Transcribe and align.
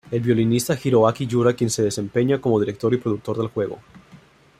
El 0.09 0.19
violinista 0.21 0.73
Hiroaki 0.83 1.27
Yura, 1.27 1.53
quien 1.53 1.69
se 1.69 1.83
desempeña 1.83 2.41
como 2.41 2.59
director 2.59 2.91
y 2.91 2.97
productor 2.97 3.37
del 3.37 3.49
juego. 3.49 3.77